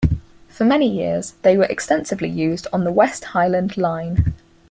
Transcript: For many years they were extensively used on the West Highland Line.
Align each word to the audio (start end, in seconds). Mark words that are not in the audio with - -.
For 0.49 0.63
many 0.65 0.87
years 0.89 1.35
they 1.43 1.55
were 1.57 1.65
extensively 1.65 2.27
used 2.27 2.65
on 2.73 2.85
the 2.85 2.91
West 2.91 3.23
Highland 3.23 3.77
Line. 3.77 4.33